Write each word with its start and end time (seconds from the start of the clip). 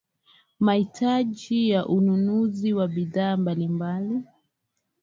mahitaji 0.59 1.69
ya 1.69 1.85
ununuzi 1.87 2.73
wa 2.73 2.87
bidhaa 2.87 3.37
mbalimbali 3.37 4.23